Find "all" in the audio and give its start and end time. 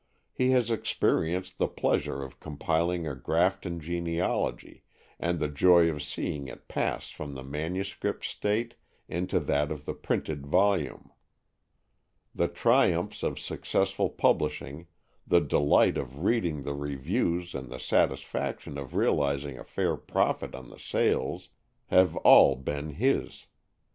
22.17-22.55